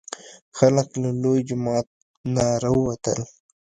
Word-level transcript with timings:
خلک 0.57 0.87
له 1.01 1.09
لوی 1.21 1.39
جومات 1.47 1.87
نه 2.35 2.45
راوتل. 2.63 3.19